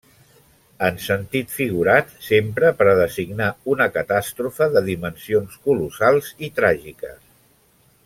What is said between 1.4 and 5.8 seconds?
figurat, s'empra per a designar una catàstrofe de dimensions